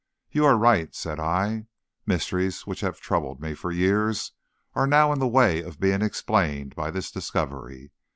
[0.31, 1.67] "You are right," said I.
[2.07, 4.31] "Mysteries which have troubled me for years
[4.73, 7.91] are now in the way of being explained by this discovery.